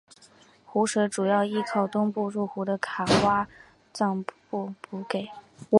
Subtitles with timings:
[0.65, 3.47] 湖水主要依靠东部入湖的卡挖
[3.93, 5.29] 臧布补给。